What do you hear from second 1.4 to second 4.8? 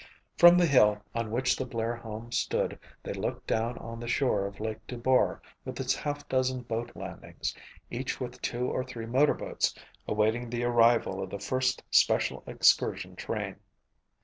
the Blair home stood they looked down on the shore of Lake